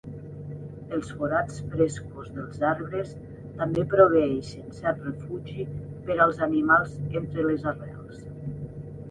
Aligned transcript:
Els 0.95 1.09
forats 1.17 1.59
frescos 1.73 2.31
dels 2.37 2.63
arbres 2.69 3.11
també 3.59 3.85
proveeixen 3.93 4.73
cert 4.79 5.05
refugi 5.11 5.69
per 6.09 6.19
als 6.27 6.43
animals 6.49 6.99
entre 7.23 7.47
les 7.51 7.71
arrels. 7.75 8.27